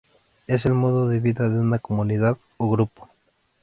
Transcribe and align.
Es 0.47 0.65
el 0.65 0.73
modo 0.73 1.07
de 1.07 1.19
vida 1.19 1.47
de 1.47 1.59
una 1.59 1.77
comunidad 1.77 2.35
o 2.57 2.71
grupo. 2.71 3.07